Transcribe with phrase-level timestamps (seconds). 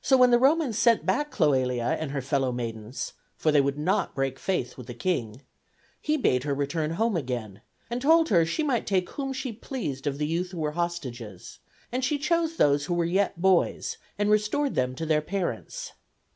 [0.00, 4.12] So when the Romans sent back Cloelia and her fellow maidens for they would not
[4.12, 5.42] break faith with the king
[6.00, 10.08] he bade her return home again, and told her she might take whom she pleased
[10.08, 11.60] of the youths who were hostages;
[11.92, 15.92] and she chose those who were yet boys, and restored them to their parents.